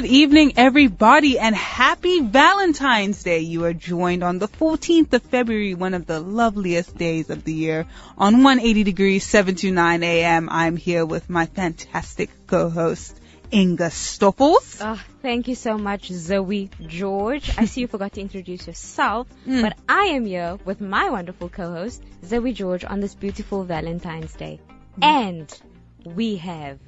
[0.00, 3.40] Good evening, everybody, and happy Valentine's Day.
[3.40, 7.52] You are joined on the 14th of February, one of the loveliest days of the
[7.52, 7.84] year,
[8.16, 10.48] on 180 degrees 729 AM.
[10.48, 13.20] I'm here with my fantastic co-host,
[13.52, 14.78] Inga Stoppels.
[14.80, 17.58] Oh, thank you so much, Zoe George.
[17.58, 19.60] I see you forgot to introduce yourself, mm.
[19.60, 24.60] but I am here with my wonderful co-host, Zoe George, on this beautiful Valentine's Day.
[24.98, 25.04] Mm.
[25.04, 25.62] And
[26.06, 26.78] we have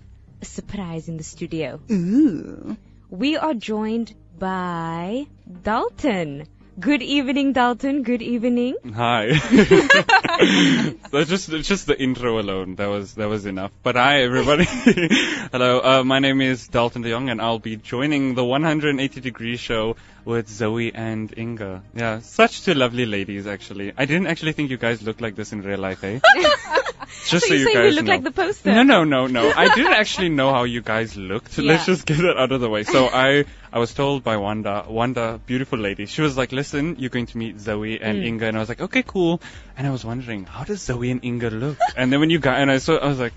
[0.41, 1.79] a surprise in the studio.
[1.91, 2.79] Ooh.
[3.13, 5.27] We are joined by
[5.63, 6.47] Dalton.
[6.81, 8.05] Good evening, Dalton.
[8.05, 8.77] Good evening.
[8.95, 9.33] Hi.
[11.13, 12.77] That's just just the intro alone.
[12.77, 13.71] That was that was enough.
[13.83, 14.65] But hi, everybody.
[15.53, 15.81] Hello.
[15.85, 19.97] Uh, my name is Dalton De Jong, and I'll be joining the 180 Degree Show
[20.25, 21.83] with Zoe and Inga.
[21.95, 23.47] Yeah, such two lovely ladies.
[23.47, 26.21] Actually, I didn't actually think you guys looked like this in real life, eh?
[27.27, 28.13] Just so, so you, guys we look know.
[28.13, 28.73] like the poster.
[28.73, 29.53] No, no, no, no.
[29.55, 31.59] I didn't actually know how you guys looked.
[31.59, 31.73] Yeah.
[31.73, 32.85] Let's just get that out of the way.
[32.85, 36.07] So I, I was told by Wanda, Wanda, beautiful lady.
[36.07, 38.27] She was like, "Listen, you're going to meet Zoe and mm.
[38.27, 39.41] Inga," and I was like, "Okay, cool."
[39.77, 41.79] And I was wondering, how does Zoe and Inga look?
[41.97, 43.33] And then when you got, and I saw, I was like,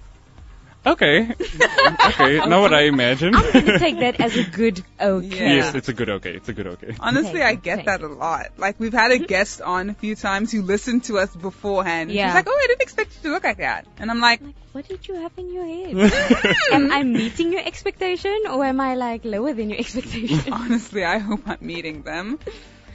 [0.86, 1.30] Okay.
[1.32, 2.38] okay.
[2.38, 3.36] Not what I imagined.
[3.36, 5.28] I'm going to take that as a good okay.
[5.28, 5.56] Yeah.
[5.56, 6.36] Yes, it's a good okay.
[6.36, 6.96] It's a good okay.
[7.00, 7.86] Honestly, okay, I get okay.
[7.86, 8.52] that a lot.
[8.58, 12.12] Like, we've had a guest on a few times who listened to us beforehand.
[12.12, 12.28] Yeah.
[12.28, 13.88] She's like, oh, I didn't expect you to look like that.
[13.98, 16.56] And I'm like, like what did you have in your head?
[16.72, 20.52] am I meeting your expectation or am I like lower than your expectation?
[20.54, 22.40] Honestly, I hope I'm meeting them.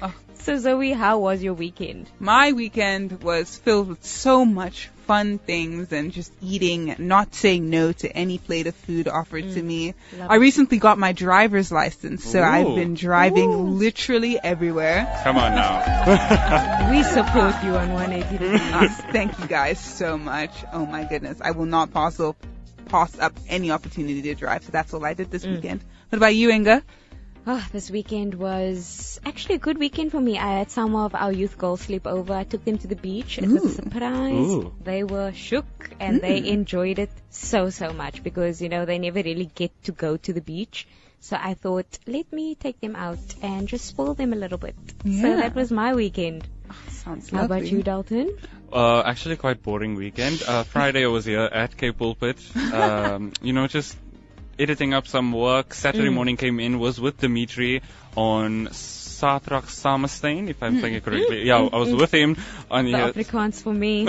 [0.02, 0.14] Oh.
[0.40, 2.08] So Zoe, how was your weekend?
[2.18, 7.92] My weekend was filled with so much fun things and just eating, not saying no
[7.92, 9.94] to any plate of food offered mm, to me.
[10.18, 12.44] I recently got my driver's license, so Ooh.
[12.44, 13.62] I've been driving Ooh.
[13.64, 15.20] literally everywhere.
[15.24, 16.90] Come on now.
[16.90, 18.60] we support you on 180 degrees.
[18.70, 20.52] Uh, thank you guys so much.
[20.72, 21.39] Oh my goodness.
[21.42, 22.36] I will not pass up,
[22.86, 25.56] pass up any opportunity to drive, so that's all I did this mm.
[25.56, 25.84] weekend.
[26.08, 26.83] What about you, Inga?
[27.46, 30.39] Oh, this weekend was actually a good weekend for me.
[30.39, 32.34] I had some of our youth girls sleep over.
[32.34, 33.39] I took them to the beach.
[33.39, 33.55] And it Ooh.
[33.55, 34.33] was a surprise.
[34.33, 34.74] Ooh.
[34.84, 36.20] They were shook and mm.
[36.20, 40.17] they enjoyed it so, so much because, you know, they never really get to go
[40.18, 40.86] to the beach.
[41.20, 44.74] So I thought, let me take them out and just spoil them a little bit.
[45.05, 45.22] Yeah.
[45.22, 46.46] So that was my weekend.
[46.70, 47.58] Oh, sounds How lovely.
[47.58, 48.39] about you, Dalton?
[48.72, 50.42] Uh, actually quite boring weekend.
[50.46, 52.39] Uh, Friday I was here at Cape Pulpit.
[52.72, 53.96] Um, you know, just
[54.60, 55.74] editing up some work.
[55.74, 56.14] Saturday mm.
[56.14, 57.82] morning came in, was with Dimitri
[58.16, 58.68] on
[59.20, 61.46] Satrak Samestein, if I'm saying it correctly.
[61.46, 62.36] Yeah, I was with him
[62.70, 62.92] on the.
[62.92, 64.06] Afrikaans for me.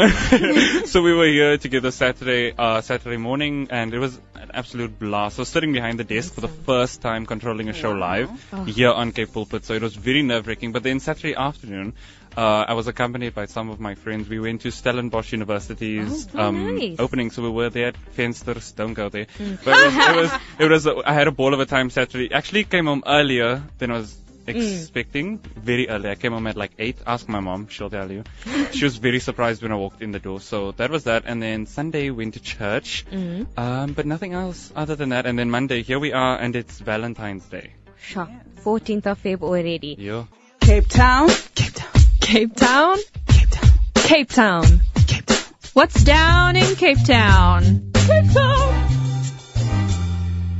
[0.85, 5.39] so we were here together Saturday, uh, Saturday morning, and it was an absolute blast.
[5.39, 6.41] I was sitting behind the desk awesome.
[6.41, 8.63] for the first time controlling a show live oh.
[8.63, 10.71] here on Cape Pulpit, so it was very nerve-wracking.
[10.71, 11.93] But then Saturday afternoon,
[12.37, 14.29] uh, I was accompanied by some of my friends.
[14.29, 16.99] We went to Stellenbosch University's oh, um, nice.
[16.99, 18.71] opening, so we were there at Fensters.
[18.75, 19.25] Don't go there.
[19.37, 19.63] Mm.
[19.63, 21.89] But it was, it was, it was, uh, I had a ball of a time
[21.89, 22.33] Saturday.
[22.33, 25.39] Actually came home earlier than I was expecting.
[25.39, 25.47] Mm.
[25.61, 26.09] Very early.
[26.09, 26.97] I came home at like 8.
[27.05, 28.23] Ask my mom, she'll tell you.
[28.71, 30.39] she was very surprised when I walked in the door.
[30.39, 31.23] So that was that.
[31.25, 33.05] And then Sunday went to church.
[33.11, 33.47] Mm.
[33.57, 35.25] Um, but nothing else other than that.
[35.25, 37.73] And then Monday, here we are, and it's Valentine's Day.
[38.01, 38.27] Sure.
[38.63, 39.95] 14th of Feb already.
[39.99, 40.25] Yeah.
[40.59, 41.29] Cape Town.
[41.55, 42.00] Cape Town.
[42.21, 42.97] Cape Town?
[43.27, 43.71] Cape Town.
[43.95, 44.81] Cape Town.
[45.07, 45.39] Cape Town.
[45.73, 47.91] What's down in Cape Town?
[47.93, 49.00] Cape Town.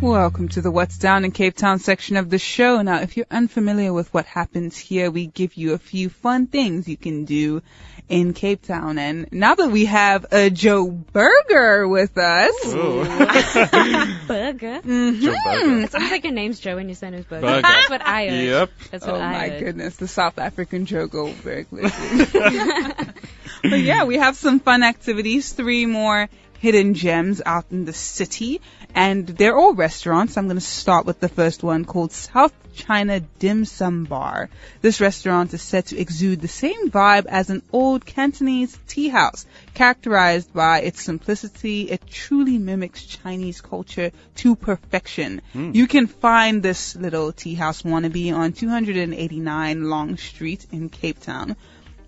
[0.02, 2.82] Welcome to the What's Down in Cape Town section of the show.
[2.82, 6.88] Now, if you're unfamiliar with what happens here, we give you a few fun things
[6.88, 7.62] you can do
[8.10, 8.98] in Cape Town.
[8.98, 12.52] And now that we have a Joe Burger with us.
[12.74, 14.82] Burger?
[14.82, 15.22] Mm-hmm.
[15.22, 15.82] Joe Burger.
[15.82, 17.46] It sounds like your name's Joe and your son is Burger.
[17.46, 17.62] Burger.
[17.62, 18.44] That's what I heard.
[18.44, 18.72] Yep.
[18.90, 19.59] That's what oh I my heard.
[19.59, 21.68] goodness, the South African Joe Goldberg.
[23.62, 25.54] but yeah, we have some fun activities.
[25.54, 26.28] Three more
[26.61, 28.61] hidden gems out in the city
[28.93, 30.37] and they're all restaurants.
[30.37, 34.47] I'm going to start with the first one called South China Dim Sum Bar.
[34.79, 39.47] This restaurant is said to exude the same vibe as an old Cantonese tea house,
[39.73, 41.90] characterized by its simplicity.
[41.90, 45.41] It truly mimics Chinese culture to perfection.
[45.55, 45.73] Mm.
[45.73, 51.55] You can find this little tea house wannabe on 289 Long Street in Cape Town.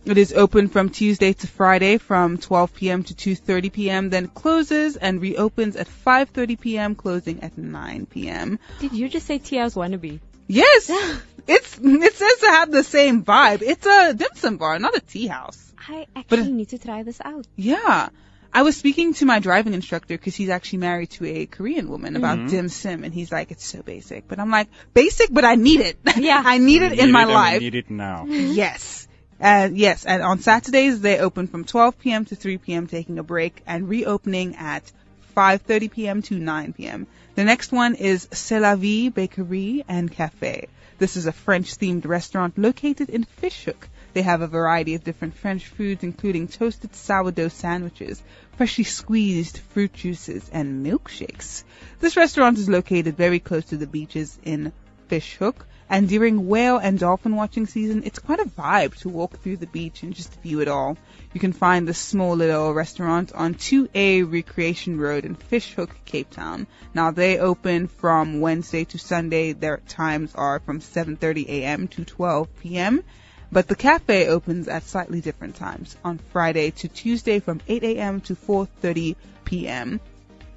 [0.06, 3.04] It is open from Tuesday to Friday from 12 p.m.
[3.04, 4.10] to 2:30 p.m.
[4.10, 6.96] Then closes and reopens at 5:30 p.m.
[6.96, 8.60] closing at 9 p.m.
[8.80, 10.20] Did you just say tea house wannabe?
[10.48, 10.90] Yes,
[11.48, 13.62] it's it says to have the same vibe.
[13.62, 15.72] It's a dim sum bar, not a tea house.
[15.88, 17.48] I actually but, need to try this out.
[17.56, 18.10] Yeah.
[18.56, 22.16] I was speaking to my driving instructor because he's actually married to a Korean woman
[22.16, 22.48] about mm-hmm.
[22.48, 25.80] dim sum, and he's like, "It's so basic," but I'm like, "Basic, but I need
[25.80, 25.98] it.
[26.18, 27.56] Yeah, I need it need in my it life.
[27.56, 28.26] I need it now.
[28.28, 29.08] yes."
[29.46, 32.24] And yes, and on Saturdays they open from 12 p.m.
[32.24, 32.88] to 3 p.m.
[32.88, 34.90] taking a break and reopening at
[35.36, 36.22] 5:30 p.m.
[36.22, 37.08] to 9 p.m.
[37.36, 40.70] The next one is C'est la Vie Bakery and Cafe.
[40.98, 43.90] This is a French-themed restaurant located in Fish Hoek.
[44.14, 48.24] They have a variety of different French foods, including toasted sourdough sandwiches,
[48.56, 51.66] freshly squeezed fruit juices, and milkshakes.
[52.00, 54.72] This restaurant is located very close to the beaches in
[55.10, 59.38] Fish Hoek, and during whale and dolphin watching season, it's quite a vibe to walk
[59.38, 60.98] through the beach and just view it all.
[61.34, 66.32] You can find this small little restaurant on 2A Recreation Road in Fish Hoek, Cape
[66.32, 66.66] Town.
[66.96, 69.54] Now they open from Wednesday to Sunday.
[69.54, 71.88] Their times are from 7:30 a.m.
[71.90, 73.04] to 12 p.m.
[73.52, 78.20] But the cafe opens at slightly different times on Friday to Tuesday from 8 a.m.
[78.22, 79.16] to 4:30
[79.46, 80.00] p.m.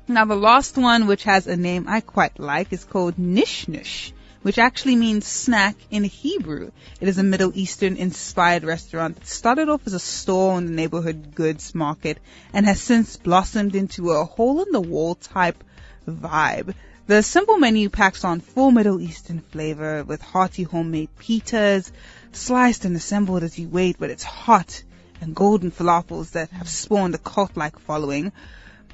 [0.08, 4.12] Now the last one, which has a name I quite like, is called Nish Nush,
[4.46, 6.70] which actually means snack in Hebrew.
[7.00, 10.70] It is a Middle Eastern inspired restaurant that started off as a store in the
[10.72, 12.18] neighborhood goods market
[12.52, 15.64] and has since blossomed into a hole in the wall type
[16.08, 16.74] vibe.
[17.08, 21.90] The simple menu packs on full Middle Eastern flavor with hearty homemade pitas,
[22.30, 24.84] sliced and assembled as you wait, but it's hot
[25.20, 28.30] and golden falafels that have spawned a cult-like following.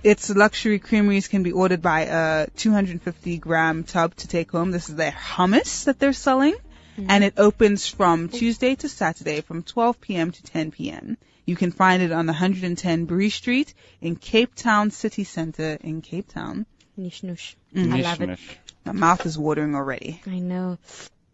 [0.03, 4.71] Its luxury creameries can be ordered by a 250 gram tub to take home.
[4.71, 6.55] This is their hummus that they're selling.
[6.55, 7.07] Mm-hmm.
[7.09, 10.31] And it opens from Tuesday to Saturday from 12 p.m.
[10.31, 11.17] to 10 p.m.
[11.47, 16.29] You can find it on 110 Bree Street in Cape Town City Center in Cape
[16.29, 16.67] Town.
[16.97, 17.55] Nish nush.
[17.75, 17.95] Mm.
[17.95, 18.39] I love it.
[18.85, 20.21] My mouth is watering already.
[20.27, 20.79] I know.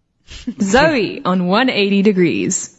[0.60, 2.77] Zoe on 180 degrees.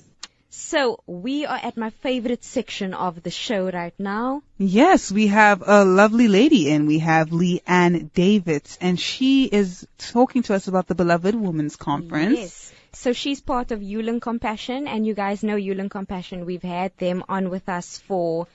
[0.51, 4.41] So we are at my favorite section of the show right now.
[4.57, 6.87] Yes, we have a lovely lady in.
[6.87, 12.39] We have Leigh-Ann Davids, and she is talking to us about the Beloved Women's Conference.
[12.39, 12.73] Yes.
[12.93, 16.45] So she's part of Hewlin Compassion, and you guys know Hewlin Compassion.
[16.47, 18.47] We've had them on with us for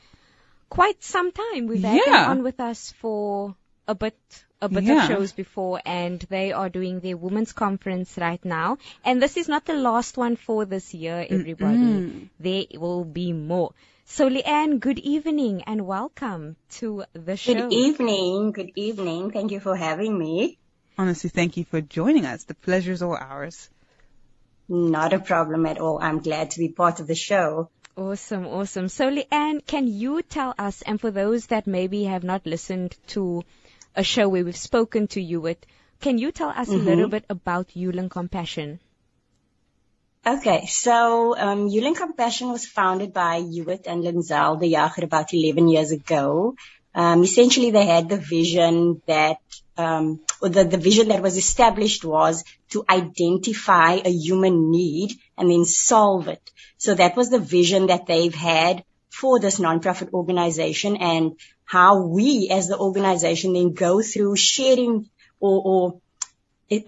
[0.68, 1.68] quite some time.
[1.68, 2.12] We've had Yeah.
[2.12, 3.54] them on with us for
[3.86, 4.18] a bit
[4.64, 5.02] a bit Yeah.
[5.02, 8.78] of shows before and they are doing their women's conference right now.
[9.04, 12.30] And this is not the last one for this year, everybody.
[12.40, 13.72] There will be more.
[14.06, 17.54] So Leigh-Ann, good evening and welcome to the show.
[17.54, 18.52] Good evening.
[18.52, 19.30] Good evening.
[19.30, 20.58] Thank you for having me.
[20.98, 22.44] Honestly, thank you for joining us.
[22.44, 23.70] The pleasure's all ours.
[24.68, 25.98] Not a problem at all.
[26.00, 27.70] I'm glad to be part of the show.
[27.96, 28.88] Awesome, awesome.
[28.88, 33.44] So, Leigh-Ann, can you tell us, and for those that maybe have not listened to
[33.94, 35.58] a show where we've spoken to you with,
[36.00, 38.80] can you tell us a little bit about Hewlin Compassion?
[40.26, 45.68] Okay, so um, Hewlin Compassion was founded by Hewitt and Linzel de Jager about 11
[45.68, 46.54] years ago.
[46.94, 49.38] Um, essentially, they had the vision that,
[49.76, 55.50] um, or the, the vision that was established was to identify a human need and
[55.50, 56.50] then solve it.
[56.78, 58.84] So that was the vision that they've had
[59.20, 61.32] for this nonprofit organization and
[61.64, 65.08] how we as the organization then go through sharing
[65.40, 66.00] or, or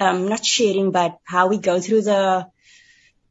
[0.00, 2.46] um, not sharing, but how we go through the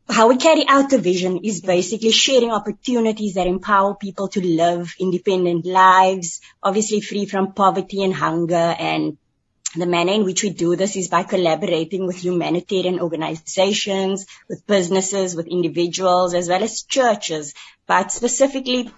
[0.07, 4.93] how we carry out the vision is basically sharing opportunities that empower people to live
[4.99, 8.75] independent lives, obviously free from poverty and hunger.
[8.77, 9.17] And
[9.75, 15.35] the manner in which we do this is by collaborating with humanitarian organizations, with businesses,
[15.35, 17.55] with individuals, as well as churches,
[17.87, 18.89] but specifically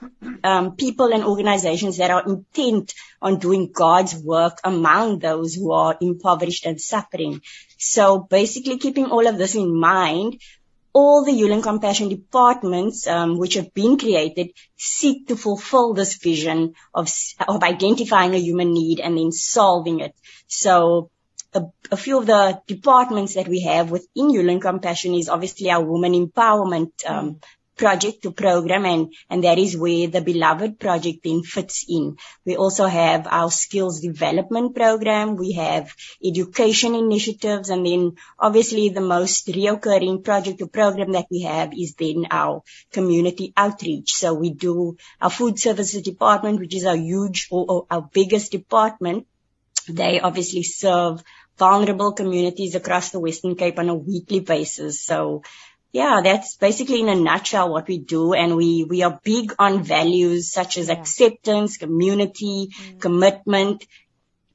[0.44, 5.98] um, people and organizations that are intent on doing God's work among those who are
[6.00, 7.42] impoverished and suffering.
[7.78, 10.40] So basically keeping all of this in mind,
[10.94, 16.74] all the Hewlin Compassion departments, um, which have been created, seek to fulfill this vision
[16.94, 17.12] of,
[17.48, 20.16] of identifying a human need and then solving it.
[20.48, 21.12] So
[21.54, 25.84] a, a few of the departments that we have within Hewlin Compassion is obviously our
[25.84, 27.40] women empowerment um,
[27.78, 32.18] project to program and, and that is where the beloved project then fits in.
[32.46, 35.36] We also have our skills development program.
[35.36, 35.94] We have
[36.26, 41.96] education initiatives and then obviously the most reoccurring project or program that we have is
[41.96, 44.14] then our community outreach.
[44.14, 48.52] So we do our food services department, which is our huge or, or our biggest
[48.52, 49.28] department.
[49.90, 51.24] They obviously serve
[51.58, 55.02] vulnerable communities across the Western Cape on a weekly basis.
[55.02, 55.44] So
[55.92, 58.34] yeah, that's basically in a nutshell what we do.
[58.34, 60.96] And we, we are big on values such as Yeah.
[60.96, 63.86] acceptance, community, commitment,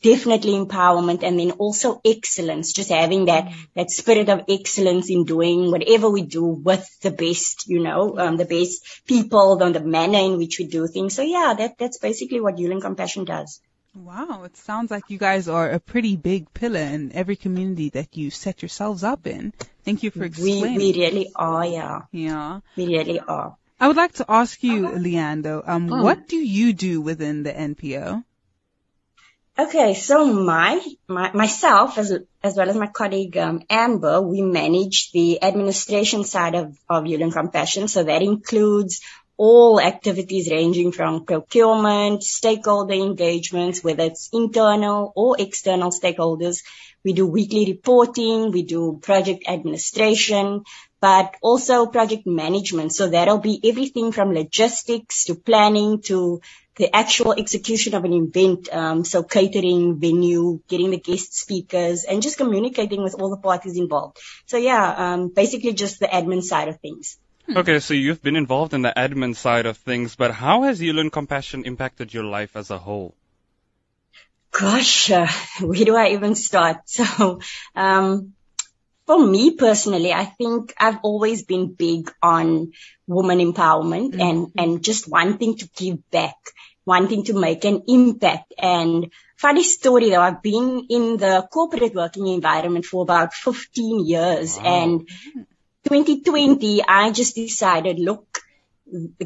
[0.03, 5.71] definitely empowerment, and then also excellence, just having that, that spirit of excellence in doing
[5.71, 10.19] whatever we do with the best, you know, um, the best people, on the manner
[10.19, 11.15] in which we do things.
[11.15, 13.61] So yeah, that, that's basically what Hewlin Compassion does.
[13.95, 18.17] Wow, it sounds like you guys are a pretty big pillar in every community that
[18.17, 19.53] you set yourselves up in.
[19.85, 20.77] Thank you for We, explaining.
[20.77, 22.01] we really are, yeah.
[22.11, 22.61] yeah.
[22.75, 23.57] We really are.
[23.79, 26.03] I would like to ask you, Leigh-Ann, though, um, Hmm.
[26.03, 28.25] what do you do within the NPO?
[29.59, 32.11] Okay, so my, my myself as
[32.43, 37.31] as well as my colleague um, Amber, we manage the administration side of of Hewlin
[37.33, 37.87] Compassion.
[37.87, 39.03] So that includes
[39.37, 46.63] all activities ranging from procurement, stakeholder engagements, whether it's internal or external stakeholders.
[47.05, 50.63] We do weekly reporting, we do project administration,
[51.01, 52.93] but also project management.
[52.93, 56.41] So that'll be everything from logistics to planning to
[56.77, 58.73] the actual execution of an event.
[58.73, 63.77] Um, so catering, venue, getting the guest speakers, and just communicating with all the parties
[63.77, 64.19] involved.
[64.47, 67.19] So yeah, um, basically just the admin side of things.
[67.47, 67.57] Hmm.
[67.57, 71.11] Okay, so you've been involved in the admin side of things, but how has Hewlin
[71.11, 73.15] Compassion impacted your life as a whole?
[74.53, 75.27] Gosh, uh,
[75.61, 76.83] where do I even start?
[76.87, 77.41] So,
[77.75, 78.35] um,
[79.07, 82.73] for me personally, I think I've always been big on
[83.07, 84.21] woman empowerment mm-hmm.
[84.21, 86.37] and, and just wanting to give back,
[86.87, 88.55] wanting to make an impact.
[88.57, 94.57] And funny story though, I've been in the corporate working environment for about 15 years
[94.57, 94.65] wow.
[94.65, 95.09] and
[95.85, 98.39] 2020, I just decided, look,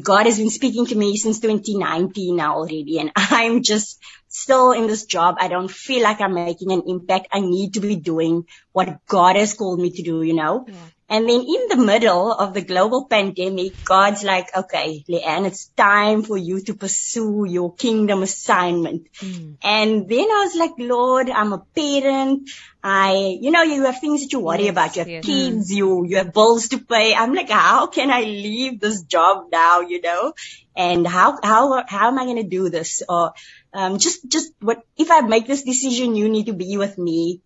[0.01, 4.87] God has been speaking to me since 2019 now already, and I'm just still in
[4.87, 5.35] this job.
[5.39, 7.27] I don't feel like I'm making an impact.
[7.31, 10.65] I need to be doing what God has called me to do, you know?
[10.67, 10.75] Yeah.
[11.09, 16.23] And then in the middle of the global pandemic, God's like, okay, Leigh-Ann, it's time
[16.23, 19.07] for you to pursue your kingdom assignment.
[19.13, 19.55] Mm.
[19.63, 22.49] And then I was like, Lord, I'm a parent.
[22.83, 24.95] I, you know, you have things that you worry yes, about.
[24.97, 25.25] You have yes.
[25.25, 27.15] kids, you, you have bills to pay.
[27.15, 30.33] I'm like, how can I leave this job now, you know?
[30.75, 33.01] And how, how, how am I going to do this?
[33.07, 33.31] Or,
[33.73, 37.41] um, just, just what, if I make this decision, you need to be with me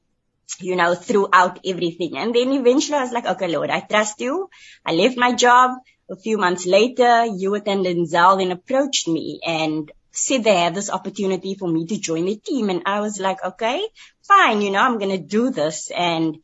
[0.59, 2.17] you know, throughout everything.
[2.17, 4.49] And then eventually I was like, okay, Lord, I trust you.
[4.85, 5.71] I left my job.
[6.09, 10.89] A few months later, Hewitt and Linzel then approached me and said they had this
[10.89, 12.69] opportunity for me to join the team.
[12.69, 13.81] And I was like, okay,
[14.23, 14.61] fine.
[14.61, 15.89] You know, I'm going to do this.
[15.89, 16.39] And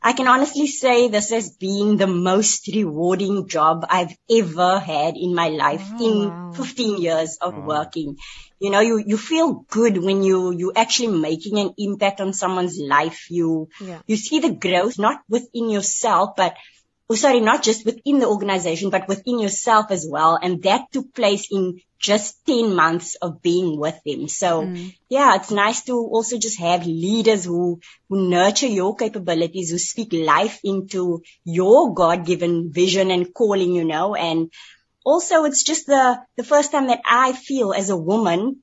[0.00, 5.34] I can honestly say this has been the most rewarding job I've ever had in
[5.34, 7.60] my life oh, in 15 years of oh.
[7.60, 8.16] working.
[8.60, 12.78] You know, you, you feel good when you, you actually making an impact on someone's
[12.78, 13.26] life.
[13.30, 14.00] You, yeah.
[14.06, 16.56] you see the growth, not within yourself, but
[17.10, 20.38] oh, sorry, not just within the organization, but within yourself as well.
[20.40, 24.28] And that took place in just 10 months of being with them.
[24.28, 24.94] So mm.
[25.08, 30.12] yeah, it's nice to also just have leaders who, who nurture your capabilities, who speak
[30.12, 34.52] life into your God-given vision and calling, you know, and
[35.08, 38.62] also it's just the, the first time that I feel as a woman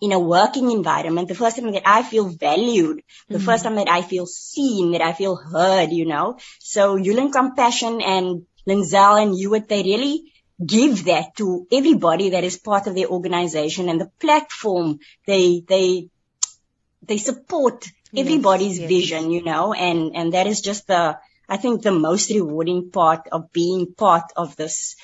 [0.00, 3.44] in a working environment, the first time that I feel valued, the mm-hmm.
[3.46, 6.38] first time that I feel seen, that I feel heard, you know.
[6.58, 10.32] So Hewlin Compassion and Linzel and Hewitt, they really
[10.74, 14.98] give that to everybody that is part of their organization and the platform.
[15.26, 16.08] They, they,
[17.02, 17.86] they support
[18.16, 18.96] everybody's yes, yes.
[18.96, 23.28] vision, you know, and, and that is just the, I think the most rewarding part
[23.30, 24.96] of being part of this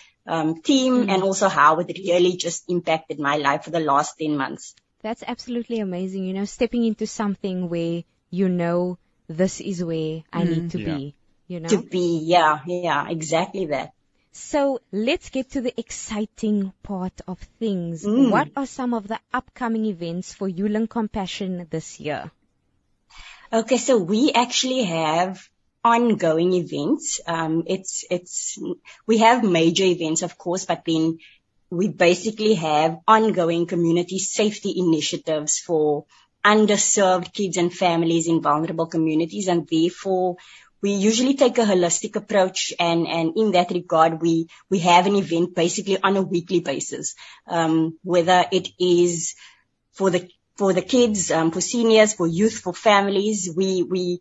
[0.63, 1.11] team mm-hmm.
[1.11, 4.75] and also how it really just impacted my life for the last 10 months.
[5.03, 6.25] That's absolutely amazing.
[6.25, 10.49] You know, stepping into something where you know this is where I mm.
[10.49, 10.95] need to yeah.
[10.97, 11.15] be.
[11.47, 11.69] You know?
[11.69, 13.93] To be, yeah, yeah, exactly that.
[14.33, 18.05] So let's get to the exciting part of things.
[18.05, 18.31] Mm.
[18.31, 22.31] What are some of the upcoming events for Hewlin Compassion this year?
[23.51, 25.49] Okay, so we actually have
[25.95, 27.21] ongoing events.
[27.27, 28.59] Um, it's, it's,
[29.07, 31.19] we have major events, of course, but then
[31.71, 36.05] we basically have ongoing community safety initiatives for
[36.45, 40.37] underserved kids and families in vulnerable communities and therefore
[40.81, 45.17] we usually take a holistic approach and, and in that regard we, we have an
[45.17, 47.17] event basically on a weekly basis.
[47.47, 49.35] Um, whether it is
[49.93, 54.21] for the for the kids, um, for seniors, for youth, for families, we we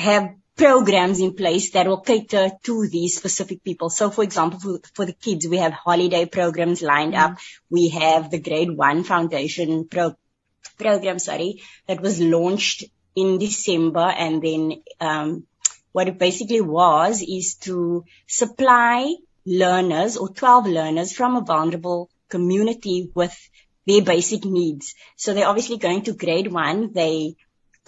[0.00, 3.88] have programs in place that will cater to these specific people.
[3.88, 7.32] So for example, for, for the kids, we have holiday programs lined mm-hmm.
[7.32, 7.38] up.
[7.70, 10.16] We have the grade one foundation pro,
[10.78, 12.84] program, sorry, that was launched
[13.16, 14.00] in December.
[14.00, 15.46] And then, um,
[15.92, 19.14] what it basically was is to supply
[19.44, 23.36] learners or 12 learners from a vulnerable community with
[23.86, 24.94] their basic needs.
[25.16, 26.92] So they're obviously going to grade one.
[26.92, 27.36] They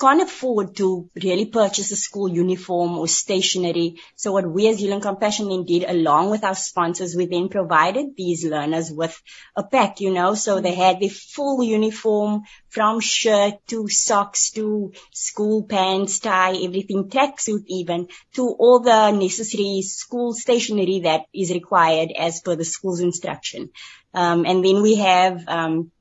[0.02, 4.00] can't afford to really purchase a school uniform or stationery.
[4.16, 8.16] So what we as Hewlin Compassion then did along with our sponsors, we then provided
[8.16, 9.16] these learners with
[9.54, 14.92] a pack, you know, so they had their full uniform from shirt to socks to
[15.12, 22.10] school pants, tie, everything, tracksuit even, to all the necessary school stationery that is required
[22.18, 23.70] as per the school's instruction.
[24.12, 25.92] Um, and then we have, um,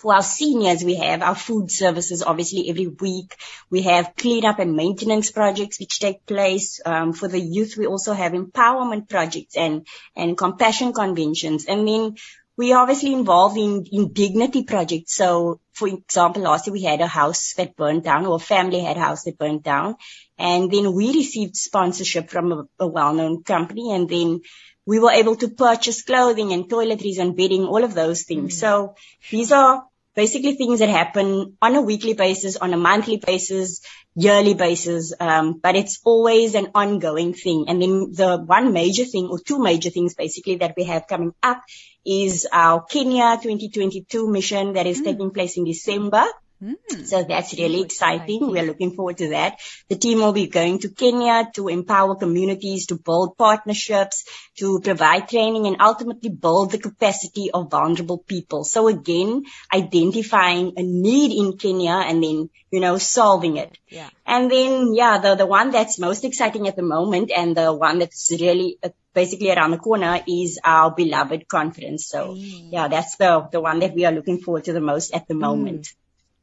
[0.00, 3.36] For our seniors, we have our food services, obviously every week.
[3.68, 6.80] We have cleanup and maintenance projects which take place.
[6.86, 11.66] Um, for the youth, we also have empowerment projects and, and compassion conventions.
[11.66, 12.14] And then
[12.56, 15.14] we are obviously involved in, in dignity projects.
[15.14, 18.80] So, for example, last year we had a house that burned down or a family
[18.80, 19.96] had a house that burned down.
[20.38, 24.40] And then we received sponsorship from a, a well-known company and then
[24.86, 28.56] we were able to purchase clothing and toiletries and bedding, all of those things.
[28.56, 28.58] Mm.
[28.58, 28.94] So
[29.30, 33.80] these are basically things that happen on a weekly basis, on a monthly basis,
[34.14, 37.66] yearly basis, um, but it's always an ongoing thing.
[37.68, 41.32] And then the one major thing or two major things basically that we have coming
[41.42, 41.62] up
[42.04, 45.04] is our Kenya 2022 mission that is mm.
[45.04, 46.24] taking place in December.
[46.62, 47.06] Mm.
[47.06, 48.50] So that's really exciting.
[48.50, 49.58] We're looking forward to that.
[49.88, 54.24] The team will be going to Kenya to empower communities, to build partnerships,
[54.58, 58.64] to provide training and ultimately build the capacity of vulnerable people.
[58.64, 63.78] So again, identifying a need in Kenya and then, you know, solving it.
[63.88, 64.10] Yeah.
[64.26, 68.00] And then, yeah, the, the one that's most exciting at the moment and the one
[68.00, 72.06] that's really uh, basically around the corner is our beloved conference.
[72.06, 72.68] So mm.
[72.70, 75.34] yeah, that's the, the one that we are looking forward to the most at the
[75.34, 75.40] mm.
[75.40, 75.82] moment.
[75.82, 75.94] Mm.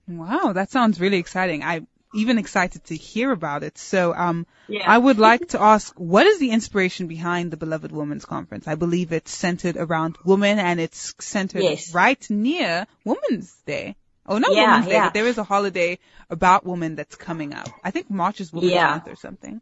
[0.07, 1.63] Wow, that sounds really exciting.
[1.63, 3.77] I'm even excited to hear about it.
[3.77, 4.89] So, um, yeah.
[4.89, 8.67] I would like to ask, what is the inspiration behind the Beloved Women's Conference?
[8.67, 11.93] I believe it's centered around women and it's centered yes.
[11.93, 13.95] right near Women's Day.
[14.25, 15.99] Oh, not yeah, Women's Day, but there is a holiday
[16.29, 17.69] about women that's coming up.
[17.83, 18.91] I think March is Women's yeah.
[18.91, 19.61] Month or something.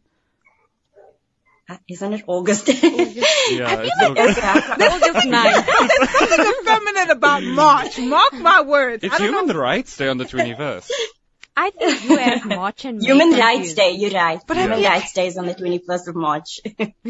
[1.67, 2.69] Uh, isn't it August?
[2.69, 2.83] August.
[3.51, 4.39] yeah, I it's August.
[4.39, 5.87] August 9th.
[5.87, 7.99] There's something effeminate about March.
[8.15, 9.03] Mark my words.
[9.03, 9.53] It's Human know.
[9.53, 10.89] Rights Day on the 21st.
[11.57, 14.41] I think you have March and Human Rights Day, you're right.
[14.45, 14.89] But Human yeah.
[14.89, 16.59] Rights Day is on the 21st of March.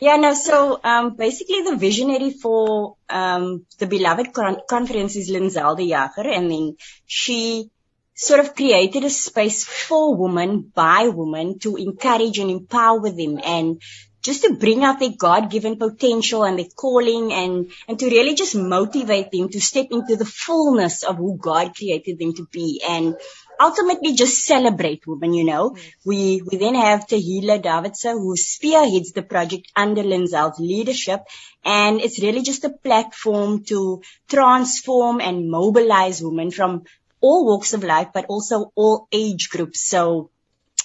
[0.00, 5.76] yeah, no, so, um, basically the visionary for, um, the beloved con- conference is Linzel
[5.76, 7.70] de Jager and then she
[8.14, 13.80] sort of created a space for women by women to encourage and empower them and
[14.22, 18.54] just to bring out their God-given potential and their calling and, and to really just
[18.54, 23.16] motivate them to step into the fullness of who God created them to be and
[23.58, 25.76] ultimately just celebrate women, you know.
[26.04, 31.20] We, we then have Tahila Davidson who spearheads the project under Linzel's leadership
[31.64, 36.84] and it's really just a platform to transform and mobilize women from
[37.20, 39.80] all walks of life, but also all age groups.
[39.86, 40.30] So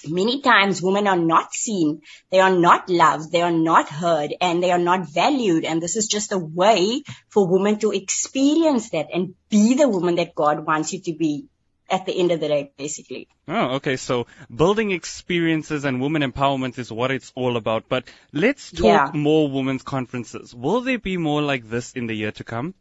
[0.08, 4.62] many times women are not seen, they are not loved, they are not heard, and
[4.62, 5.64] they are not valued.
[5.64, 10.16] And this is just a way for women to experience that and be the woman
[10.16, 11.46] that God wants you to be
[11.88, 13.28] at the end of the day, basically.
[13.46, 13.96] Oh, okay.
[13.96, 17.88] So building experiences and women empowerment is what it's all about.
[17.88, 19.10] But let's talk yeah.
[19.14, 20.54] more women's conferences.
[20.54, 22.74] Will there be more like this in the year to come?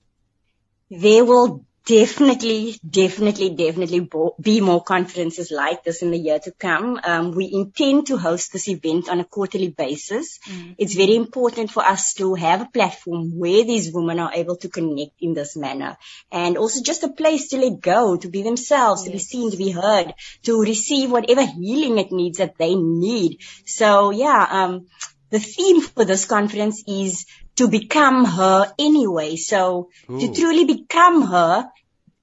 [0.89, 6.51] There will definitely, definitely, definitely bo- be more conferences like this in the year to
[6.51, 6.99] come.
[7.03, 10.39] Um, we intend to host this event on a quarterly basis.
[10.39, 10.73] Mm-hmm.
[10.77, 14.69] It's very important for us to have a platform where these women are able to
[14.69, 15.97] connect in this manner
[16.31, 19.05] and also just a place to let go, to be themselves, yes.
[19.05, 23.39] to be seen, to be heard, to receive whatever healing it needs that they need.
[23.65, 24.87] So yeah, um,
[25.29, 29.35] the theme for this conference is to become her anyway.
[29.35, 30.19] So Ooh.
[30.19, 31.69] to truly become her,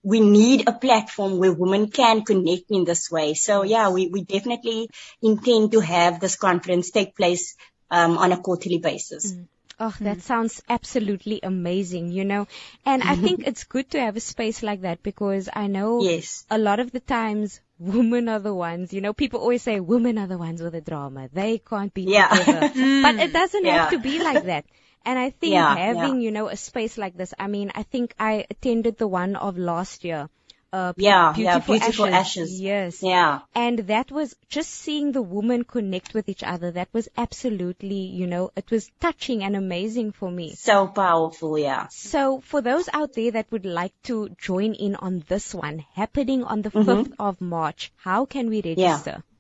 [0.03, 3.35] we need a platform where women can connect in this way.
[3.35, 4.89] So yeah, we, we definitely
[5.23, 7.57] intend to have this conference take place
[7.91, 9.33] um, on a quarterly basis.
[9.33, 9.47] Mm.
[9.81, 10.23] Oh, that mm.
[10.23, 12.47] sounds absolutely amazing, you know.
[12.87, 16.45] And I think it's good to have a space like that because I know yes.
[16.51, 20.19] a lot of the times women are the ones, you know, people always say women
[20.19, 21.29] are the ones with the drama.
[21.33, 22.29] They can't be yeah.
[22.29, 22.69] together.
[22.83, 23.03] Mm.
[23.03, 23.79] but it doesn't yeah.
[23.79, 24.65] have to be like that.
[25.05, 28.15] And I think yeah, having, you know, a space like this, I mean, I think
[28.19, 30.31] I attended the one of last year.
[30.73, 32.15] Uh, yeah, beautiful, yeah, beautiful ashes.
[32.15, 32.61] ashes.
[32.61, 33.03] Yes.
[33.03, 33.41] Yeah.
[33.55, 36.71] And that was just seeing the women connect with each other.
[36.71, 40.55] That was absolutely, you know, it was touching and amazing for me.
[40.55, 41.89] So powerful, yeah.
[41.89, 46.43] So for those out there that would like to join in on this one happening
[46.45, 46.89] on the mm-hmm.
[46.89, 49.17] 5th of March, how can we register?
[49.17, 49.32] Yeah.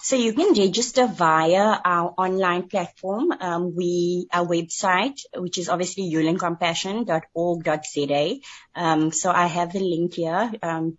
[0.00, 3.32] So you can register via our online platform.
[3.32, 8.36] Um, we, our website, which is obviously hewlincompassion.org.za.
[8.76, 10.52] Um, so I have the link here.
[10.62, 10.98] Um,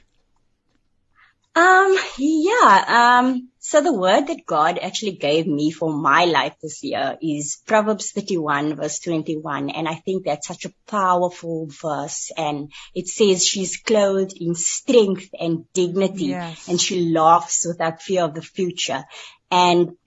[1.59, 6.81] Um, yeah, um, so the word that God actually gave me for my life this
[6.83, 9.69] year is Proverbs 31 verse 21.
[9.69, 12.31] And I think that's such a powerful verse.
[12.37, 16.69] And it says she's clothed in strength and dignity Yes.
[16.69, 19.03] and she laughs without fear of the future.
[19.51, 19.97] And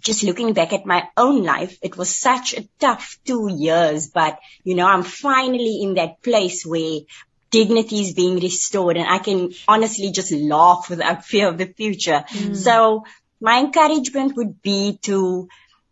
[0.00, 4.38] just looking back at my own life, it was such a tough two years, but
[4.62, 7.00] you know, I'm finally in that place where
[7.52, 12.24] dignity is being restored and I can honestly just laugh without fear of the future.
[12.28, 12.56] Mm.
[12.56, 13.04] So
[13.40, 15.48] my encouragement would be to,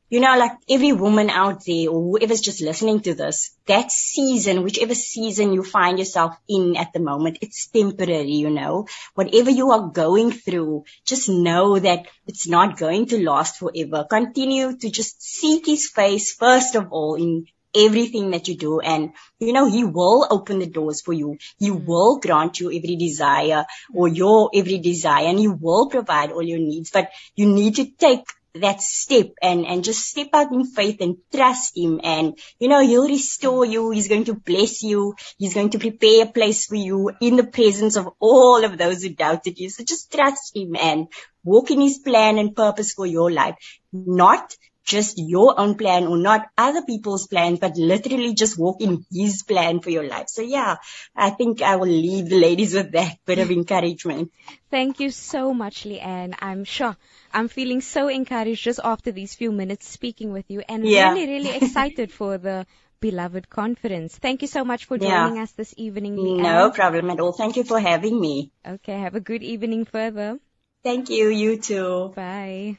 [0.08, 4.62] you know, like every woman out there or whoever's just listening to this, that season,
[4.62, 8.88] whichever season you find yourself in at the moment, it's temporary, you know.
[9.14, 14.06] Whatever you are going through, just know that it's not going to last forever.
[14.08, 18.80] Continue to just seek his face first of all in everything that you do.
[18.80, 21.38] And you know he will open the doors for you.
[21.58, 21.86] He mm-hmm.
[21.86, 26.58] will grant you every desire or your every desire and he will provide all your
[26.58, 26.90] needs.
[26.90, 31.18] But you need to take that step and and just step out in faith and
[31.32, 32.00] trust him.
[32.02, 33.90] And you know he'll restore you.
[33.90, 35.14] He's going to bless you.
[35.38, 39.02] He's going to prepare a place for you in the presence of all of those
[39.02, 39.70] who doubted you.
[39.70, 41.06] So just trust him and
[41.44, 43.54] walk in his plan and purpose for your life.
[43.92, 49.04] Not just your own plan or not other people's plans, but literally just walk in
[49.12, 50.28] his plan for your life.
[50.28, 50.76] So yeah,
[51.14, 54.32] I think I will leave the ladies with that bit of encouragement.
[54.70, 56.34] Thank you so much, Leigh-Ann.
[56.40, 56.96] I'm sure
[57.32, 61.12] I'm feeling so encouraged just after these few minutes speaking with you and Yeah.
[61.12, 62.66] really, really excited for the
[63.00, 64.16] beloved conference.
[64.16, 65.24] Thank you so much for Yeah.
[65.24, 66.42] joining us this evening, Leigh-Ann.
[66.42, 67.32] No problem at all.
[67.32, 68.52] Thank you for having me.
[68.66, 70.38] Okay, have a good evening further.
[70.82, 71.28] Thank you.
[71.28, 72.12] You too.
[72.14, 72.78] Bye.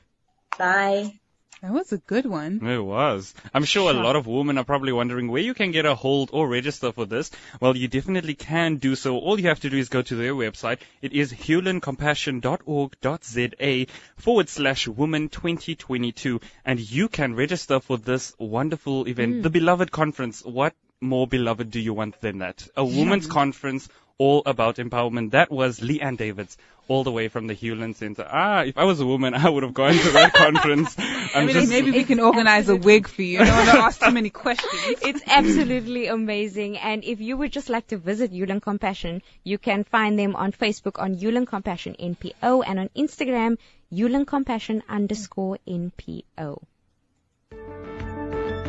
[0.58, 1.20] Bye.
[1.62, 2.66] That was a good one.
[2.66, 3.36] It was.
[3.54, 6.32] I'm sure a lot of women are probably wondering where you can get a hold
[6.34, 7.30] or register for this.
[7.60, 9.20] Well, you definitely can do so.
[9.20, 10.80] All you have to do is go to their website.
[11.04, 13.86] It is hewlincompassion.org.za
[14.18, 19.44] forward slash woman 2022 and you can register for this wonderful event, mm.
[19.44, 20.44] the Beloved Conference.
[20.44, 22.68] What more beloved do you want than that?
[22.76, 23.88] A women's conference
[24.22, 25.32] all about empowerment.
[25.32, 26.56] That was Leigh-Ann Davids,
[26.88, 28.28] all the way from the Hewlin Center.
[28.30, 30.96] Ah, if I was a woman, I would have gone to that conference.
[31.34, 33.40] I'm Maybe, just, maybe we can organize a wig for you.
[33.40, 35.02] I don't want to ask too many questions.
[35.02, 36.78] It's absolutely amazing.
[36.78, 40.52] And if you would just like to visit Hewlin Compassion, you can find them on
[40.52, 43.58] Facebook on Hewlin Compassion NPO and on Instagram,
[43.92, 46.62] Hewlin Compassion underscore NPO.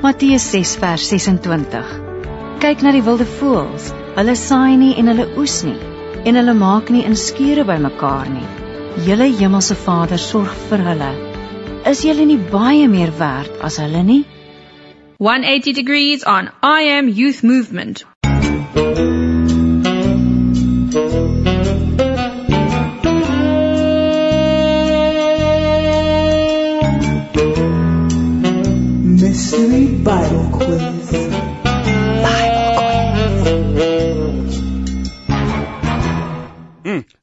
[0.03, 2.01] Matteus 6 vers 26.
[2.65, 3.93] Kyk na die wilde voëls.
[4.17, 5.79] Hulle saai nie en hulle oes nie
[6.31, 8.49] en hulle maak nie in skure bymekaar nie.
[9.07, 11.09] Julle hemelse Vader sorg vir hulle.
[11.91, 14.23] Is julle nie baie meer werd as hulle nie?
[15.19, 18.05] 180 degrees on I Am Youth Movement.
[29.23, 31.02] Mystery Bible Quiz.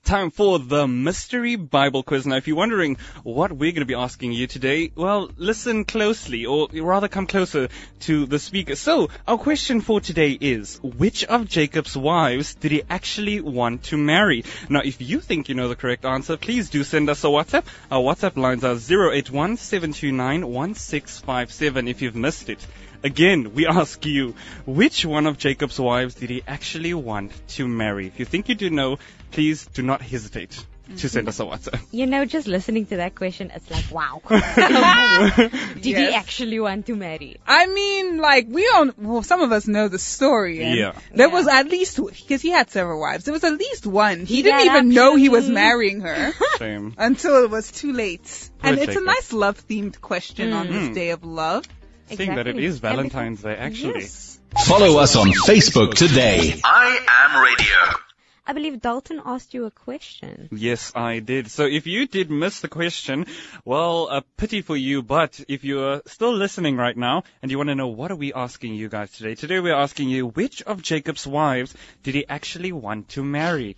[0.10, 2.26] Time for the mystery Bible quiz.
[2.26, 6.48] Now, if you're wondering what we're going to be asking you today, well, listen closely,
[6.48, 7.70] or rather come closer
[8.00, 8.76] to the speaker.
[8.76, 13.98] So, our question for today is, which of Jacob's wives did he actually want to
[13.98, 14.46] marry?
[14.68, 17.66] Now, if you think you know the correct answer, please do send us a WhatsApp.
[17.92, 18.74] Our WhatsApp lines are
[19.14, 22.66] 081 729 1657 if you've missed it.
[23.04, 24.36] Again, we ask you,
[24.66, 28.08] which one of Jacob's wives did he actually want to marry?
[28.08, 29.00] If you think you do know,
[29.32, 30.66] please do not hesitate.
[30.98, 31.80] to send us a WhatsApp.
[31.92, 34.24] You know, just listening to that question, it's like, wow.
[34.30, 37.38] Did he actually want to marry?
[37.46, 40.64] I mean, like we all, well, some of us know the story.
[40.64, 40.94] And Yeah.
[41.14, 41.34] There Yeah.
[41.34, 43.26] was at least because he had several wives.
[43.26, 44.26] There was at least one.
[44.26, 46.96] He, He didn't got even know he was marrying her Same.
[46.98, 48.50] until it was too late.
[48.60, 50.94] Poor and it's a nice love themed question on this Mm.
[50.96, 51.66] day of love.
[52.10, 52.66] Seeing that it Exactly.
[52.66, 54.02] is And because- Valentine's Day, actually.
[54.02, 54.40] Yes.
[54.66, 56.60] Follow us on Facebook today.
[56.64, 58.00] I am radio.
[58.48, 60.50] I believe Dalton asked you a question.
[60.52, 61.52] Yes, I did.
[61.52, 63.28] So if you did miss the question,
[63.64, 67.70] well, a pity for you, but if you're still listening right now and you want
[67.70, 70.82] to know what are we asking you guys today, today we're asking you which of
[70.82, 73.78] Jacob's wives did he actually want to marry?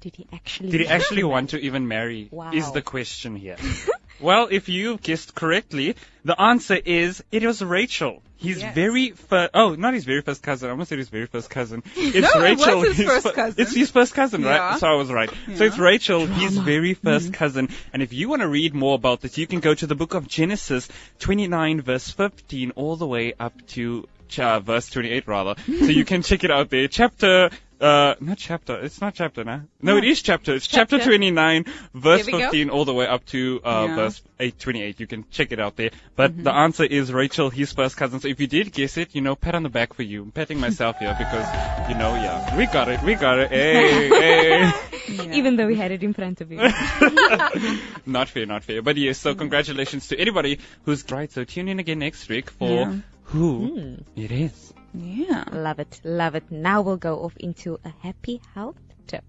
[0.00, 0.70] Did he actually?
[0.70, 2.28] Did he actually want to even marry?
[2.30, 2.52] Wow.
[2.52, 3.56] Is the question here.
[4.22, 8.22] well, if you guessed correctly, the answer is it was Rachel.
[8.36, 8.74] His Yes.
[8.74, 10.68] very first, oh, not his very first cousin.
[10.68, 11.82] I almost said his very first cousin.
[11.96, 12.80] It's No, it was Rachel.
[12.82, 13.62] his first fir- cousin.
[13.62, 14.56] It's his first cousin, right?
[14.56, 14.76] Yeah.
[14.78, 15.30] So I was right.
[15.54, 17.68] So it's Rachel, his very 1st cousin.
[17.92, 20.14] And if you want to read more about this, you can go to the book
[20.14, 20.88] of Genesis
[21.20, 24.08] 29 verse 15 all the way up to
[24.38, 25.54] uh, verse 28 rather.
[25.66, 26.88] so you can check it out there.
[26.88, 27.50] Chapter
[27.82, 28.78] uh, not chapter.
[28.80, 29.60] It's not chapter, nah.
[29.82, 30.54] No, it is chapter.
[30.54, 31.10] It's chapter, Chapter.
[31.10, 32.38] 29, verse There we go.
[32.50, 33.96] 15, all the way up to uh, Yeah.
[33.96, 35.00] verse 8, 28.
[35.00, 35.90] You can check it out there.
[36.16, 38.20] But the answer is Rachel, his first cousin.
[38.20, 40.22] So if you did guess it, you know, pat on the back for you.
[40.22, 41.46] I'm patting myself here because,
[41.90, 43.02] you know, yeah, we got it.
[43.02, 43.50] We got it.
[43.62, 45.36] Hey, hey.
[45.36, 46.58] Even though we had it in front of you.
[48.06, 48.82] Not fair, not fair.
[48.82, 51.30] But yes, so congratulations to anybody who's right.
[51.30, 52.96] So tune in again next week for Yeah.
[53.24, 54.72] who it is.
[54.94, 55.44] Yeah.
[55.52, 56.50] love it, love it.
[56.50, 58.76] Now we'll go off into a happy health
[59.06, 59.24] tip.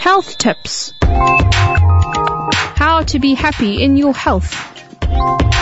[0.00, 0.92] Health tips.
[1.02, 4.54] How to be happy in your health.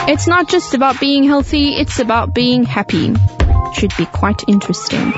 [0.06, 3.14] It's not just about being healthy, it's about being happy.
[3.74, 5.12] Should be quite interesting.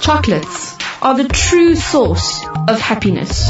[0.00, 3.48] Chocolates are the true source of happiness.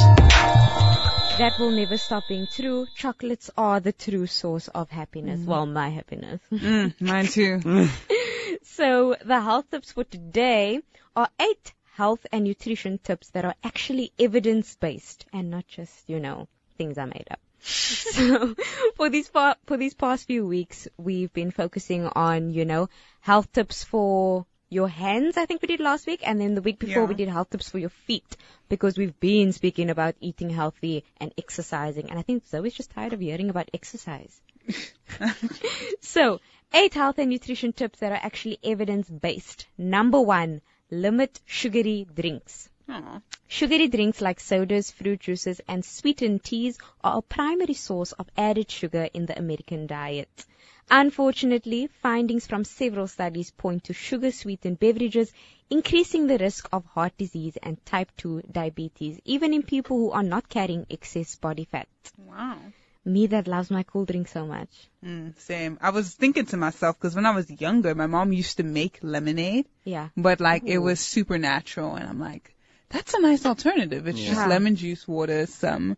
[1.38, 2.86] That will never stop being true.
[2.94, 5.40] Chocolates are the true source of happiness.
[5.44, 6.40] Well, my happiness.
[6.52, 7.88] Mm, mine too.
[8.62, 10.80] So the health tips for today
[11.14, 16.20] are eight health and nutrition tips that are actually evidence based and not just, you
[16.20, 17.40] know, things I made up.
[17.60, 18.54] so
[18.96, 22.88] for these for these past few weeks, we've been focusing on, you know,
[23.20, 26.78] health tips for your hands, I think we did last week, and then the week
[26.78, 27.08] before Yeah.
[27.08, 28.36] we did health tips for your feet
[28.68, 33.12] because we've been speaking about eating healthy and exercising, and I think Zoe's just tired
[33.12, 34.40] of hearing about exercise.
[36.00, 36.40] So,
[36.72, 39.66] eight health and nutrition tips that are actually evidence based.
[39.78, 42.68] Number one, limit sugary drinks.
[42.88, 43.20] Aw.
[43.48, 48.70] Sugary drinks like sodas, fruit juices, and sweetened teas are a primary source of added
[48.70, 50.46] sugar in the American diet.
[50.90, 55.32] Unfortunately, findings from several studies point to sugar sweetened beverages
[55.70, 60.22] increasing the risk of heart disease and type 2 diabetes, even in people who are
[60.22, 61.88] not carrying excess body fat.
[62.18, 62.58] Wow.
[63.04, 64.68] Me that loves my cool drink so much.
[65.04, 65.78] Mm, same.
[65.82, 68.98] I was thinking to myself because when I was younger, my mom used to make
[69.02, 70.08] lemonade, Yeah.
[70.16, 72.54] but like it was super natural, and I'm like,
[72.88, 74.06] that's a nice alternative.
[74.06, 75.96] It's just lemon juice, water, some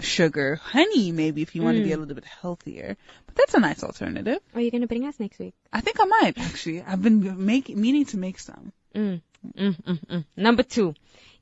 [0.00, 2.96] sugar, honey, maybe if you want to be a little bit healthier.
[3.26, 4.40] But that's a nice alternative.
[4.54, 5.54] Are you going to bring us next week?
[5.72, 6.82] I think I might actually.
[6.82, 8.72] I've been make, meaning to make some.
[8.94, 9.20] Mm,
[9.56, 10.24] mm, mm, mm.
[10.36, 10.94] Number two,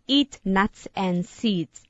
[0.06, 1.82] eat nuts and seeds.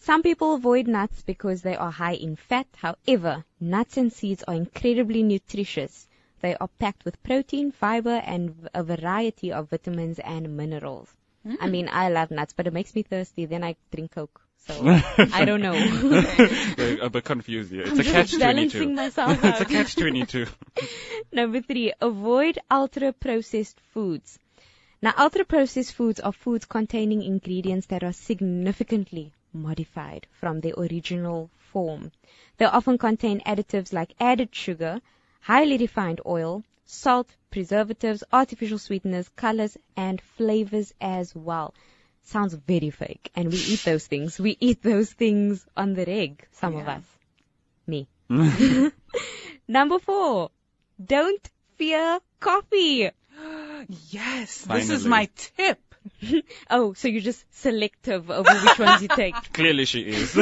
[0.00, 2.68] Some people avoid nuts because they are high in fat.
[2.76, 6.06] However, nuts and seeds are incredibly nutritious.
[6.40, 11.12] They are packed with protein, fiber, and a variety of vitamins and minerals.
[11.60, 13.46] I mean, I love nuts, but it makes me thirsty.
[13.46, 14.40] Then I drink Coke.
[14.66, 14.74] So
[15.32, 15.72] I don't know.
[16.78, 17.82] We're a bit confused here.
[17.82, 18.94] It's I'm a catch balancing 22.
[18.94, 20.46] myself it's a catch 22.
[21.32, 24.38] Number three, avoid ultra processed foods.
[25.00, 31.50] Now, ultra processed foods are foods containing ingredients that are significantly modified from their original
[31.72, 32.10] form.
[32.56, 35.00] They often contain additives like added sugar,
[35.40, 41.74] highly refined oil, salt, preservatives, artificial sweeteners, colors, and flavors as well.
[42.24, 43.30] Sounds very fake.
[43.34, 44.38] And we eat those things.
[44.38, 47.02] We eat those things on the reg, some of us.
[47.86, 48.08] Me.
[49.68, 50.50] Number four,
[51.04, 53.10] don't fear coffee.
[54.10, 54.80] Yes, Finally.
[54.80, 55.80] this is my tip.
[56.70, 59.34] Oh, so you're just selective over which ones you take.
[59.52, 60.34] Clearly she is.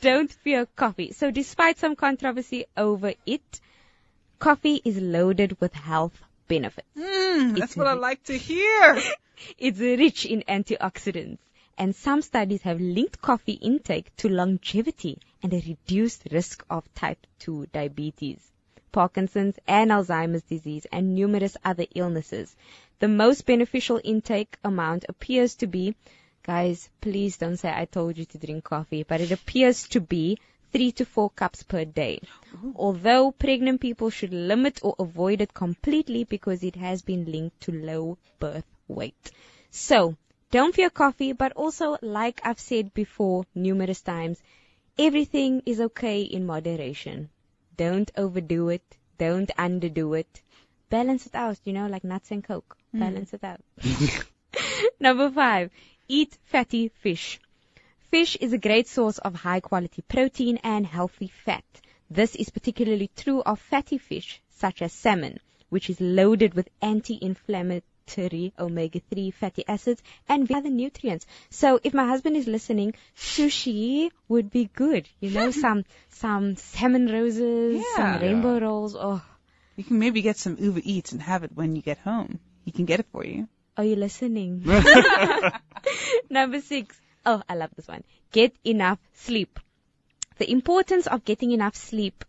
[0.00, 1.12] Don't fear coffee.
[1.12, 3.60] So despite some controversy over it,
[4.42, 6.88] coffee is loaded with health benefits.
[6.98, 9.00] Mm, that's what I like to hear.
[9.58, 11.38] It's rich in antioxidants,
[11.78, 17.24] and some studies have linked coffee intake to longevity and a reduced risk of type
[17.38, 18.40] 2 diabetes,
[18.90, 22.56] Parkinson's, and Alzheimer's disease, and numerous other illnesses.
[22.98, 25.94] The most beneficial intake amount appears to be
[26.44, 30.38] Guys, please don't say I told you to drink coffee, but it appears to be
[30.72, 32.20] three to four cups per day.
[32.74, 37.72] Although pregnant people should limit or avoid it completely because it has been linked to
[37.72, 39.30] low birth weight.
[39.70, 40.16] So,
[40.50, 44.42] don't fear coffee, but also, like I've said before numerous times,
[44.98, 47.30] everything is okay in moderation.
[47.76, 48.84] Don't overdo it.
[49.18, 50.42] Don't underdo it.
[50.90, 52.76] Balance it out, you know, like nuts and coke.
[52.94, 53.00] Mm.
[53.00, 53.60] Balance it out.
[55.00, 55.70] Number five,
[56.06, 57.40] eat fatty fish.
[58.12, 61.64] Fish is a great source of high quality protein and healthy fat.
[62.10, 65.38] This is particularly true of fatty fish, such as salmon,
[65.70, 71.24] which is loaded with anti-inflammatory omega-3 fatty acids and other nutrients.
[71.48, 75.08] So if my husband is listening, sushi would be good.
[75.20, 78.20] You know, some, some salmon roses, some Yeah.
[78.20, 78.94] rainbow rolls.
[78.94, 79.22] Oh,
[79.76, 82.40] You can maybe get some Uber Eats and have it when you get home.
[82.66, 83.48] He can get it for you.
[83.74, 84.64] Are you listening?
[86.28, 87.00] Number six.
[87.24, 88.04] Oh, I love this one.
[88.32, 89.58] Get enough sleep.
[90.38, 92.24] The importance of getting enough sleep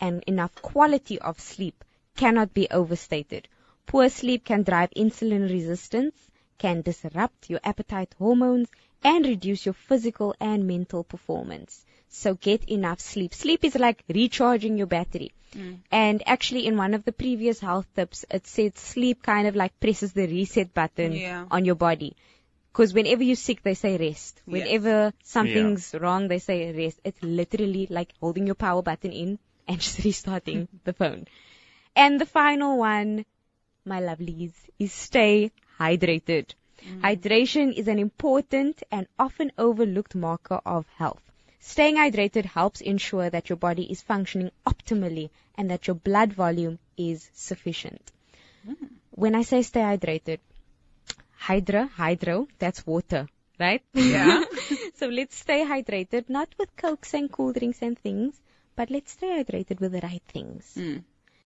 [0.00, 1.84] and enough quality of sleep
[2.16, 3.48] cannot be overstated.
[3.86, 6.14] Poor sleep can drive insulin resistance,
[6.58, 8.68] can disrupt your appetite hormones,
[9.02, 11.84] and reduce your physical and mental performance.
[12.08, 13.34] So get enough sleep.
[13.34, 15.32] Sleep is like recharging your battery.
[15.54, 15.78] Mm.
[15.90, 19.78] And actually in one of the previous health tips, it said sleep kind of like
[19.80, 21.46] presses the reset button Yeah.
[21.50, 22.16] on your body.
[22.74, 24.42] Because whenever you're sick, they say rest.
[24.48, 24.52] Yes.
[24.52, 26.98] Whenever something's wrong, they say rest.
[27.04, 31.28] It's literally like holding your power button in and just restarting the phone.
[31.94, 33.26] And the final one,
[33.84, 36.54] my lovelies, is stay hydrated.
[36.84, 37.00] Mm.
[37.02, 41.22] Hydration is an important and often overlooked marker of health.
[41.60, 46.80] Staying hydrated helps ensure that your body is functioning optimally and that your blood volume
[46.96, 48.10] is sufficient.
[48.68, 48.88] Mm.
[49.12, 50.40] When I say stay hydrated,
[51.46, 53.28] hydra, hydro, that's water,
[53.60, 53.82] right?
[53.92, 54.44] Yeah.
[54.94, 58.40] so let's stay hydrated, not with cokes and cool drinks and things,
[58.76, 60.72] but let's stay hydrated with the right things.
[60.74, 60.98] Hmm.